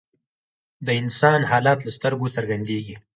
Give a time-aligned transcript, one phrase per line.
[0.85, 2.95] د انسان حالت له سترګو څرګندیږي